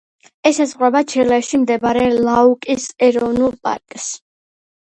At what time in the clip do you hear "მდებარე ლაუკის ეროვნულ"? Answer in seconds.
1.65-3.55